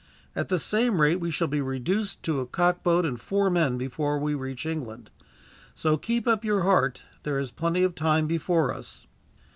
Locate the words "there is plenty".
7.21-7.83